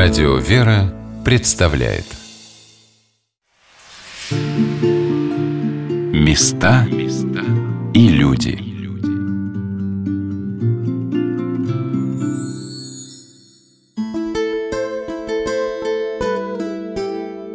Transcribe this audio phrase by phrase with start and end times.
[0.00, 2.04] Радио «Вера» представляет.
[6.12, 6.86] Места
[7.92, 8.60] и люди.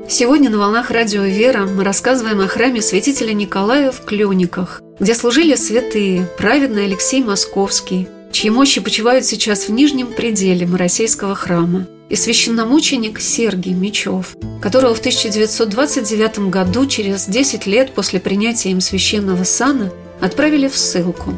[0.09, 5.55] Сегодня на волнах радио «Вера» мы рассказываем о храме святителя Николая в Клюниках, где служили
[5.55, 13.21] святые, праведный Алексей Московский, чьи мощи почивают сейчас в нижнем пределе Моросейского храма, и священномученик
[13.21, 20.67] Сергий Мечев, которого в 1929 году, через 10 лет после принятия им священного сана, отправили
[20.67, 21.33] в ссылку.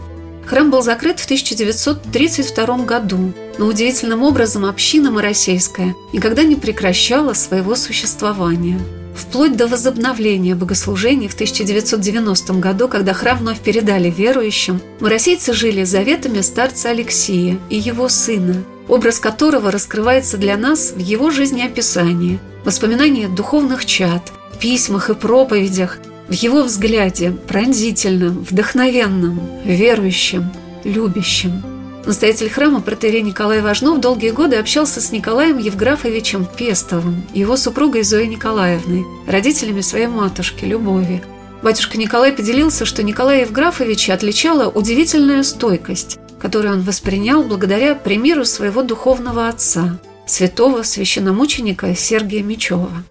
[0.47, 7.75] Храм был закрыт в 1932 году, но удивительным образом община Моросейская никогда не прекращала своего
[7.75, 8.79] существования–
[9.15, 16.41] вплоть до возобновления богослужений в 1990 году, когда храм вновь передали верующим, моросейцы жили заветами
[16.41, 23.85] старца Алексия и его сына, образ которого раскрывается для нас в его жизнеописании, воспоминания духовных
[23.85, 30.51] чад, письмах и проповедях, в его взгляде пронзительном, вдохновенном, верующем,
[30.83, 31.63] любящем–
[32.05, 38.27] Настоятель храма протерей Николай Важнов долгие годы общался с Николаем Евграфовичем Пестовым, его супругой Зоей
[38.27, 41.23] Николаевной, родителями своей матушки Любови.
[41.63, 48.83] Батюшка Николай поделился, что Николая Евграфовича отличала удивительная стойкость, которую он воспринял благодаря примеру своего
[48.83, 53.03] духовного отца, святого священномученика Сергия Мечева.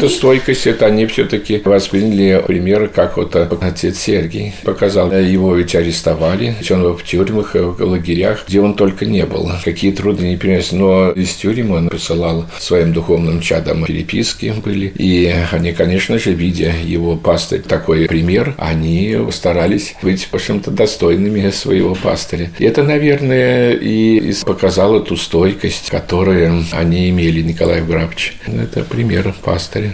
[0.00, 5.12] Эту стойкость, это они все-таки восприняли пример, как вот отец Сергий показал.
[5.12, 9.50] Его ведь арестовали, он в тюрьмах, в лагерях, где он только не был.
[9.62, 14.86] Какие труды не перенес, но из тюрьмы он посылал своим духовным чадам переписки были.
[14.96, 21.50] И они, конечно же, видя его пастырь такой пример, они старались быть, в общем-то, достойными
[21.50, 22.50] своего пастыря.
[22.58, 28.38] И это, наверное, и показало эту стойкость, которую они имели, Николай Грабович.
[28.46, 29.89] Это пример пастыря.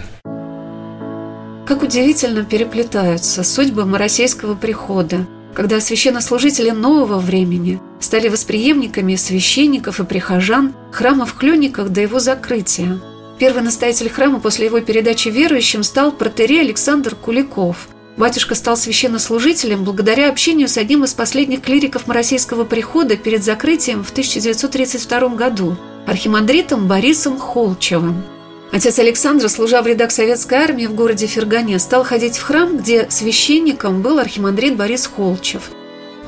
[1.67, 10.73] Как удивительно переплетаются судьбы Моросейского прихода, когда священнослужители нового времени стали восприемниками священников и прихожан
[10.93, 13.01] храма в Клёниках до его закрытия.
[13.37, 17.89] Первый настоятель храма после его передачи верующим стал протерей Александр Куликов.
[18.15, 24.11] Батюшка стал священнослужителем благодаря общению с одним из последних клириков Моросейского прихода перед закрытием в
[24.11, 25.75] 1932 году,
[26.07, 28.23] архимандритом Борисом Холчевым–
[28.71, 33.09] Отец Александр, служа в рядах советской армии в городе Фергане, стал ходить в храм, где
[33.09, 35.71] священником был архимандрит Борис Холчев.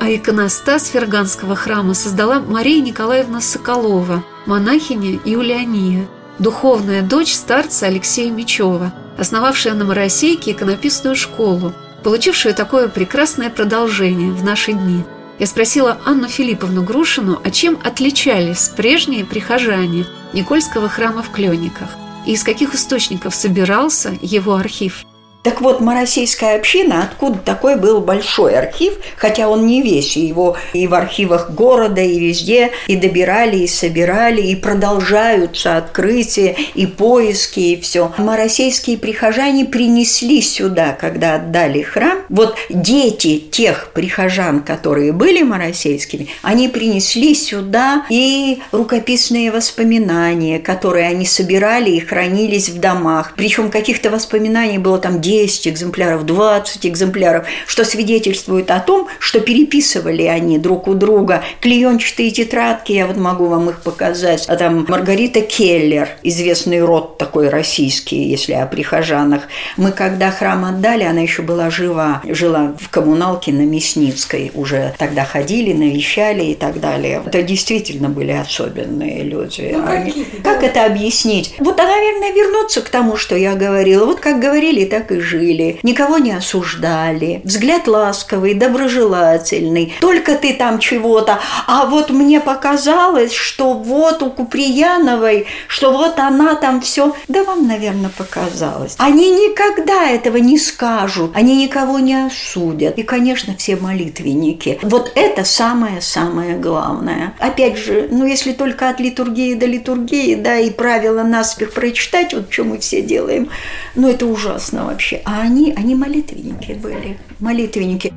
[0.00, 6.08] А иконостас Ферганского храма создала Мария Николаевна Соколова, монахиня Юлиания,
[6.38, 14.42] духовная дочь старца Алексея Мечева, основавшая на Моросейке иконописную школу, получившую такое прекрасное продолжение в
[14.42, 15.04] наши дни.
[15.38, 21.90] Я спросила Анну Филипповну Грушину, а чем отличались прежние прихожане Никольского храма в Клениках–
[22.26, 25.04] и из каких источников собирался его архив?
[25.42, 30.86] Так вот, Моросейская община, откуда такой был большой архив, хотя он не весь, его и
[30.86, 37.80] в архивах города, и везде, и добирали, и собирали, и продолжаются открытия, и поиски, и
[37.80, 38.12] все.
[38.18, 46.68] Моросейские прихожане принесли сюда, когда отдали храм, вот дети тех прихожан, которые были моросейскими, они
[46.68, 53.32] принесли сюда и рукописные воспоминания, которые они собирали и хранились в домах.
[53.36, 60.24] Причем каких-то воспоминаний было там 10 экземпляров, 20 экземпляров, что свидетельствует о том, что переписывали
[60.24, 61.44] они друг у друга.
[61.60, 64.46] Клеенчатые тетрадки, я вот могу вам их показать.
[64.48, 69.42] А там Маргарита Келлер, известный род такой российский, если о прихожанах.
[69.76, 74.50] Мы когда храм отдали, она еще была жива, жила в коммуналке на Мясницкой.
[74.54, 77.22] Уже тогда ходили, навещали и так далее.
[77.24, 79.70] Это действительно были особенные люди.
[79.76, 80.26] Ну, они...
[80.42, 81.54] Как это объяснить?
[81.60, 84.06] Вот, а, наверное, вернуться к тому, что я говорила.
[84.06, 90.78] Вот как говорили, так и жили, никого не осуждали, взгляд ласковый, доброжелательный, только ты там
[90.78, 97.44] чего-то, а вот мне показалось, что вот у Куприяновой, что вот она там все, да
[97.44, 98.94] вам, наверное, показалось.
[98.98, 102.98] Они никогда этого не скажут, они никого не осудят.
[102.98, 104.78] И, конечно, все молитвенники.
[104.82, 107.34] Вот это самое-самое главное.
[107.38, 112.52] Опять же, ну если только от литургии до литургии, да, и правила наспех прочитать, вот
[112.52, 113.50] что мы все делаем,
[113.94, 115.22] ну это ужасно вообще вообще.
[115.24, 118.12] А они, они молитвенники были, молитвенники.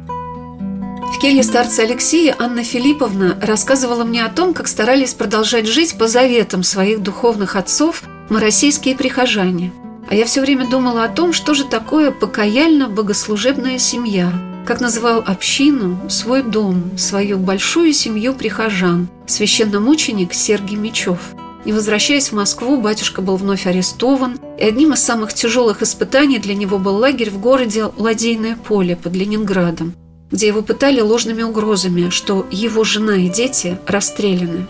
[1.15, 6.07] В келье старца Алексея Анна Филипповна рассказывала мне о том, как старались продолжать жить по
[6.07, 9.71] заветам своих духовных отцов моросийские прихожане.
[10.09, 14.33] А я все время думала о том, что же такое покаяльно-богослужебная семья,
[14.65, 21.19] как называл общину, свой дом, свою большую семью прихожан, священномученик Сергий Мечев–
[21.65, 26.55] И возвращаясь в Москву, батюшка был вновь арестован, и одним из самых тяжелых испытаний для
[26.55, 29.93] него был лагерь в городе Ладейное поле под Ленинградом,
[30.31, 34.67] где его пытали ложными угрозами, что его жена и дети расстреляны.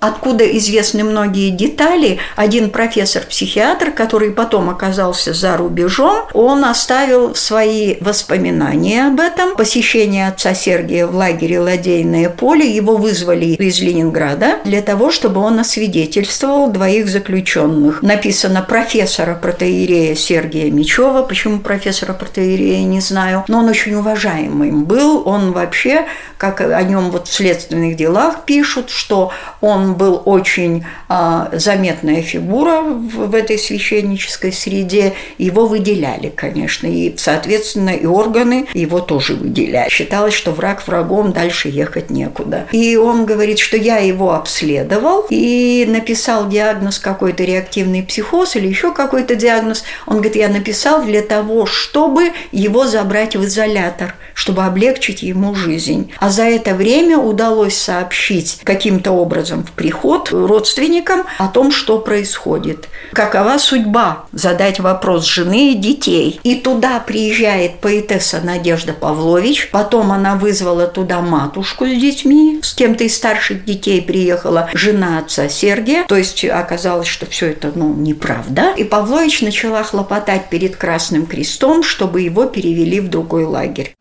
[0.00, 9.08] Откуда известны многие детали, один профессор-психиатр, который потом оказался за рубежом, он оставил свои воспоминания
[9.08, 9.56] об этом.
[9.56, 15.58] Посещение отца Сергия в лагере «Ладейное поле» его вызвали из Ленинграда для того, чтобы он
[15.58, 18.00] освидетельствовал двоих заключенных.
[18.00, 21.22] Написано профессора протеерея Сергия Мечева.
[21.22, 23.44] Почему профессора протеерея, не знаю.
[23.48, 25.26] Но он очень уважаемым был.
[25.26, 26.06] Он вообще,
[26.36, 32.82] как о нем вот в следственных делах пишут, что он был очень а, заметная фигура
[32.82, 35.14] в этой священнической среде.
[35.38, 39.88] Его выделяли, конечно, и, соответственно, и органы его тоже выделяли.
[39.88, 42.66] Считалось, что враг врагом, дальше ехать некуда.
[42.72, 48.92] И он говорит, что я его обследовал и написал диагноз какой-то реактивный психоз или еще
[48.92, 49.84] какой-то диагноз.
[50.06, 56.12] Он говорит, я написал для того, чтобы его забрать в изолятор, чтобы облегчить ему жизнь.
[56.18, 62.88] А за это время удалось сообщить каким-то образом в приход родственникам о том, что происходит.
[63.12, 64.26] Какова судьба?
[64.32, 66.40] Задать вопрос жены и детей.
[66.42, 69.70] И туда приезжает поэтесса Надежда Павлович.
[69.70, 72.58] Потом она вызвала туда матушку с детьми.
[72.62, 76.04] С кем-то из старших детей приехала жена отца Сергия.
[76.08, 78.74] То есть оказалось, что все это ну, неправда.
[78.76, 83.94] И Павлович начала хлопотать перед Красным Крестом, чтобы его перевели в другой лагерь.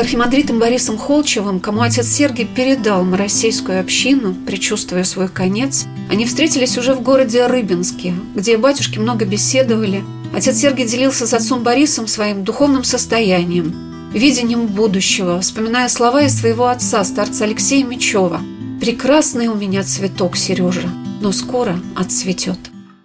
[0.00, 6.78] С архимандритом Борисом Холчевым, кому отец Сергий передал Моросейскую общину, предчувствуя свой конец, они встретились
[6.78, 10.02] уже в городе Рыбинске, где батюшки много беседовали.
[10.34, 16.68] Отец Сергий делился с отцом Борисом своим духовным состоянием, видением будущего, вспоминая слова из своего
[16.68, 18.40] отца, старца Алексея Мечева.
[18.80, 20.88] «Прекрасный у меня цветок, Сережа,
[21.20, 22.58] но скоро отцветет».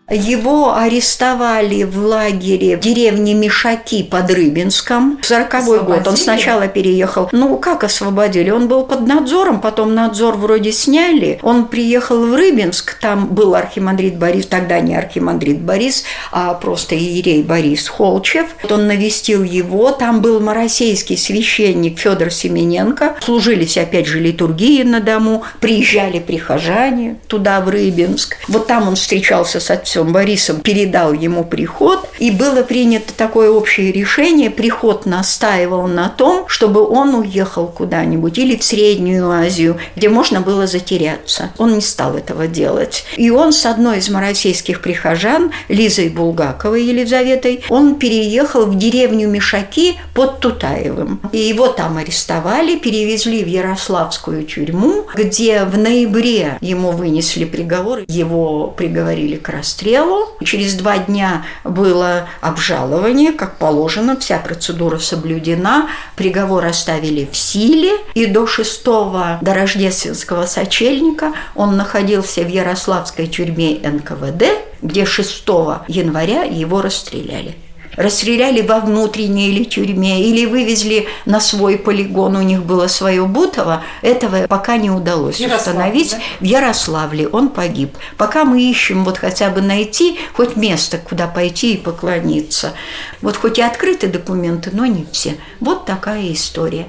[0.08, 5.18] Его арестовали в лагере в деревне Мишаки под Рыбинском.
[5.20, 7.28] В 40 год он сначала переехал.
[7.32, 8.52] Ну, как освободили?
[8.52, 11.40] Он был под надзором, потом надзор вроде сняли.
[11.42, 17.42] Он приехал в Рыбинск, там был архимандрит Борис, тогда не архимандрит Борис, а просто иерей
[17.42, 18.46] Борис Холчев.
[18.70, 23.16] Он навестил его, там был моросейский священник Федор Семененко.
[23.22, 28.38] Служились опять же литургии на дому, приезжали прихожане туда, в Рыбинск.
[28.48, 33.50] Вот там он встречался с отцом отцом Борисом передал ему приход, и было принято такое
[33.50, 34.50] общее решение.
[34.50, 40.68] Приход настаивал на том, чтобы он уехал куда-нибудь или в Среднюю Азию, где можно было
[40.68, 41.52] затеряться.
[41.58, 43.06] Он не стал этого делать.
[43.16, 49.96] И он с одной из моросейских прихожан, Лизой Булгаковой Елизаветой, он переехал в деревню Мишаки
[50.14, 51.22] под Тутаевым.
[51.32, 58.68] И его там арестовали, перевезли в Ярославскую тюрьму, где в ноябре ему вынесли приговор, его
[58.68, 60.30] приговорили к расстрелу расстрелу.
[60.44, 68.26] Через два дня было обжалование, как положено, вся процедура соблюдена, приговор оставили в силе, и
[68.26, 74.46] до 6 до рождественского сочельника он находился в Ярославской тюрьме НКВД,
[74.82, 75.48] где 6
[75.88, 77.56] января его расстреляли
[77.96, 83.84] расстреляли во внутренней или тюрьме, или вывезли на свой полигон, у них было свое Бутово,
[84.02, 86.12] этого пока не удалось Ярослав, установить.
[86.12, 86.20] Да?
[86.40, 87.98] В Ярославле он погиб.
[88.18, 92.74] Пока мы ищем вот хотя бы найти хоть место, куда пойти и поклониться.
[93.22, 95.38] Вот хоть и открыты документы, но не все.
[95.60, 96.88] Вот такая история.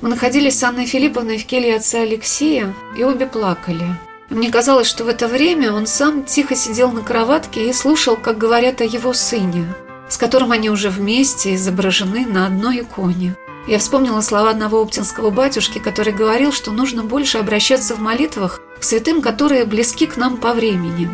[0.00, 3.84] Мы находились с Анной Филипповной в келье отца Алексея и обе плакали.
[4.30, 8.36] Мне казалось, что в это время он сам тихо сидел на кроватке и слушал, как
[8.36, 9.74] говорят о его сыне,
[10.08, 13.36] с которым они уже вместе изображены на одной иконе.
[13.66, 18.82] Я вспомнила слова одного оптинского батюшки, который говорил, что нужно больше обращаться в молитвах к
[18.82, 21.10] святым, которые близки к нам по времени.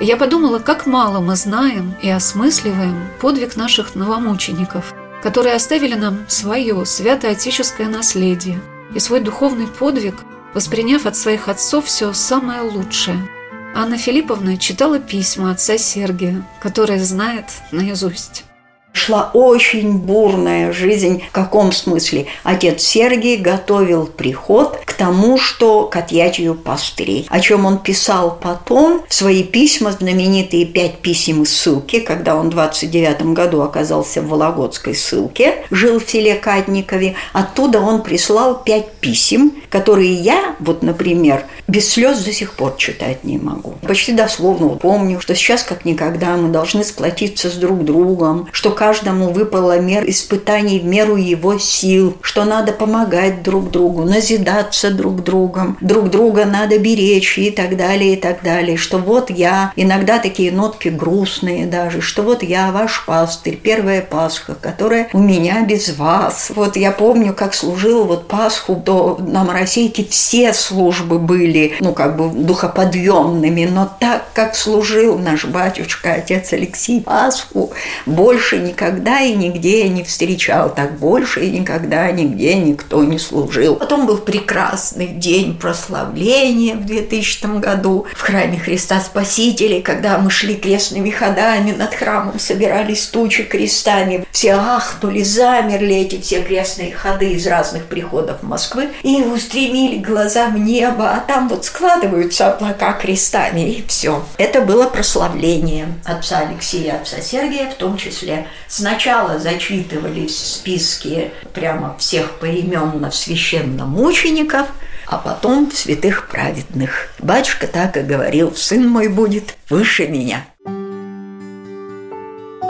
[0.00, 4.92] Я подумала, как мало мы знаем и осмысливаем подвиг наших новомучеников,
[5.22, 8.60] которые оставили нам свое свято-отеческое наследие
[8.92, 10.16] и свой духовный подвиг–
[10.54, 13.28] восприняв от своих отцов все самое лучшее.
[13.74, 18.44] Анна Филипповна читала письма отца Сергия, которые знает наизусть.
[18.92, 21.22] Шла очень бурная жизнь.
[21.28, 22.26] В каком смысле?
[22.42, 27.26] Отец Сергий готовил приход к тому, что к отъятию пастырей.
[27.30, 32.48] О чем он писал потом в свои письма, знаменитые пять писем из ссылки, когда он
[32.48, 37.14] в 29 году оказался в Вологодской ссылке, жил в селе Кадникове.
[37.32, 43.22] Оттуда он прислал пять писем, которые я, вот, например, без слез до сих пор читать
[43.24, 43.74] не могу.
[43.86, 49.28] Почти дословно помню, что сейчас как никогда мы должны сплотиться с друг другом, что каждому
[49.28, 55.76] выпала мер испытаний в меру его сил, что надо помогать друг другу, назидаться друг другом,
[55.82, 60.50] друг друга надо беречь и так далее, и так далее, что вот я, иногда такие
[60.50, 66.50] нотки грустные даже, что вот я ваш пастырь, первая Пасха, которая у меня без вас.
[66.54, 72.16] Вот я помню, как служил вот Пасху до на Моросейке все службы были, ну, как
[72.16, 77.72] бы духоподъемными, но так, как служил наш батюшка, отец Алексей Пасху,
[78.06, 83.76] больше никогда и нигде я не встречал, так больше и никогда нигде никто не служил.
[83.76, 90.56] Потом был прекрасный день прославления в 2000 году в храме Христа Спасителя, когда мы шли
[90.56, 97.46] крестными ходами над храмом, собирались тучи крестами, все ахнули, замерли эти все крестные ходы из
[97.46, 103.84] разных приходов Москвы и устремили глаза в небо, а там вот складываются облака крестами, и
[103.86, 104.24] все.
[104.38, 108.46] Это было прославление отца Алексея, отца Сергия, в том числе.
[108.68, 114.68] Сначала зачитывались списки прямо всех поименно в священном мучеников,
[115.06, 117.08] а потом святых праведных.
[117.18, 120.44] Батюшка так и говорил, сын мой будет выше меня.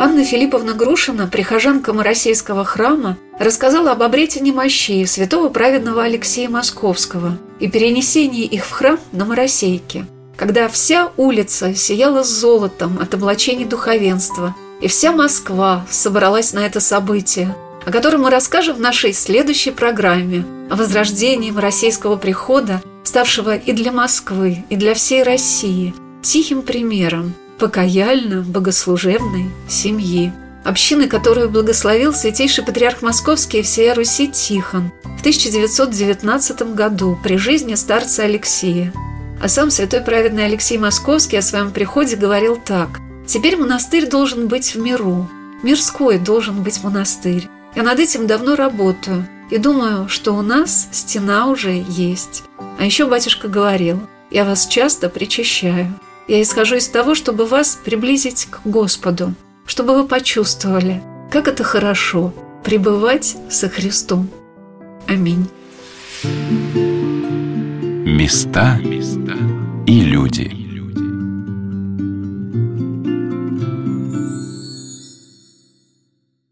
[0.02, 7.68] Анна Филипповна Грушина, прихожанка Моросейского храма, рассказала об обретении мощей святого праведного Алексея Московского и
[7.68, 10.06] перенесении их в храм на Моросейке,
[10.38, 17.54] когда вся улица сияла золотом от облачений духовенства, и вся Москва собралась на это событие,
[17.84, 23.92] о котором мы расскажем в нашей следующей программе о возрождении Моросейского прихода, ставшего и для
[23.92, 30.32] Москвы, и для всей России тихим примером покаяльно-богослужебной семьи,
[30.64, 37.74] общины, которую благословил святейший патриарх Московский и всея Руси Тихон в 1919 году при жизни
[37.74, 38.92] старца Алексея.
[39.42, 42.99] А сам святой праведный Алексей Московский о своем приходе говорил так.
[43.30, 45.30] «Теперь монастырь должен быть в миру,
[45.62, 47.48] мирской должен быть монастырь.
[47.76, 52.42] Я над этим давно работаю и думаю, что у нас стена уже есть.
[52.80, 54.00] А еще батюшка говорил,
[54.32, 55.94] я вас часто причащаю.
[56.26, 59.34] Я исхожу из того, чтобы вас приблизить к Господу,
[59.64, 62.34] чтобы вы почувствовали, как это хорошо
[62.64, 64.28] пребывать со Христом.
[65.06, 65.48] Аминь.
[68.04, 68.80] Места
[69.86, 70.59] и люди.